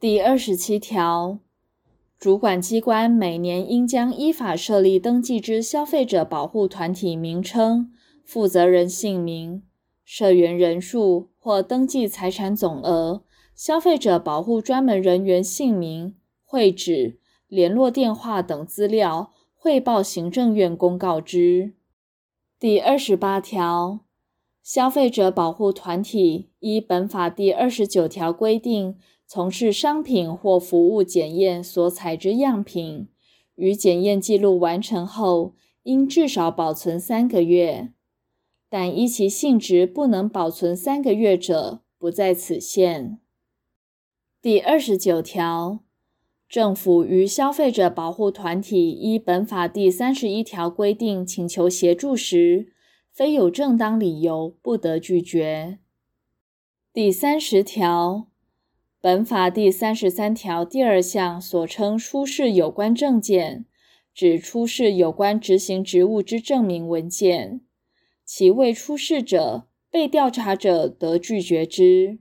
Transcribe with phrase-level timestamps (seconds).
[0.00, 1.40] 第二十七条，
[2.20, 7.90] 主管机关每年应将依法设立登记之消费者保护团体名称、
[8.24, 9.64] 负责人姓名、
[10.04, 13.24] 社员人数或登记财产总额、
[13.56, 17.18] 消费者保护专门人员姓名、会址、
[17.48, 21.74] 联络电话等资料汇报行政院公告之。
[22.60, 24.04] 第二十八条，
[24.62, 28.96] 消费者保护团体依本法第二十九条规定，
[29.30, 33.08] 从事商品或服务检验所采之样品，
[33.56, 37.92] 于检验记录完成后，应至少保存三个月，
[38.70, 43.18] 但依其性质不能保存三个月者，不在此限。
[44.40, 45.80] 第二十九条，
[46.48, 52.72] 政府与消费者保护团体依本法第三十一条规定请求协助时，
[53.12, 55.80] 非有正当理由，不得拒绝。
[56.94, 58.28] 第三十条。
[59.00, 63.64] 本法第三十三条第二项所称出示有关证件，
[64.12, 67.60] 指出示有关执行职务之证明文件，
[68.24, 72.18] 其未出示者，被调查者得拒绝之。